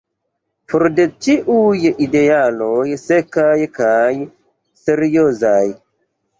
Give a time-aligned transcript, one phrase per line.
[0.71, 4.03] For de ĉiuj idealoj sekaj kaj
[4.89, 5.65] seriozaj!"